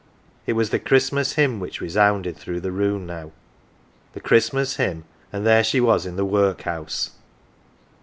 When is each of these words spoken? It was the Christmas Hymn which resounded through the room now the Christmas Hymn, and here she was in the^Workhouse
It 0.47 0.53
was 0.53 0.71
the 0.71 0.79
Christmas 0.79 1.33
Hymn 1.33 1.59
which 1.59 1.79
resounded 1.79 2.35
through 2.35 2.59
the 2.61 2.71
room 2.71 3.05
now 3.05 3.31
the 4.13 4.19
Christmas 4.19 4.77
Hymn, 4.77 5.03
and 5.31 5.45
here 5.45 5.63
she 5.63 5.79
was 5.79 6.07
in 6.07 6.15
the^Workhouse 6.17 7.11